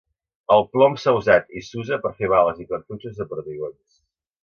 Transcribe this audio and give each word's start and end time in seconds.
El 0.55 0.63
plom 0.75 0.95
s'ha 1.03 1.13
usat 1.19 1.53
i 1.61 1.63
s’usa 1.69 2.01
per 2.07 2.15
fer 2.23 2.33
bales 2.35 2.65
i 2.67 2.69
cartutxos 2.75 3.17
de 3.23 3.33
perdigons. 3.35 4.05